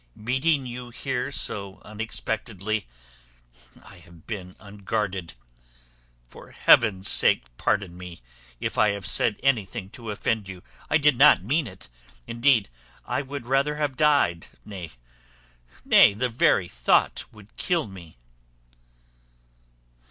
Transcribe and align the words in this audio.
Meeting 0.15 0.65
you 0.65 0.89
here 0.89 1.31
so 1.31 1.79
unexpectedly, 1.85 2.87
I 3.83 3.97
have 3.99 4.25
been 4.25 4.55
unguarded: 4.59 5.35
for 6.27 6.49
Heaven's 6.49 7.07
sake 7.07 7.43
pardon 7.57 7.95
me, 7.95 8.21
if 8.59 8.79
I 8.79 8.89
have 8.93 9.05
said 9.05 9.39
anything 9.43 9.91
to 9.91 10.09
offend 10.09 10.49
you. 10.49 10.63
I 10.89 10.97
did 10.97 11.15
not 11.19 11.43
mean 11.43 11.67
it. 11.67 11.87
Indeed, 12.25 12.67
I 13.05 13.21
would 13.21 13.45
rather 13.45 13.75
have 13.75 13.95
died 13.95 14.47
nay, 14.65 14.89
the 15.85 16.29
very 16.33 16.67
thought 16.67 17.25
would 17.31 17.55
kill 17.55 17.85
me." 17.85 18.17